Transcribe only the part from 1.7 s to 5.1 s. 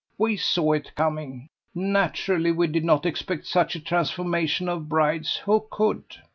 Naturally we did not expect such a transformation of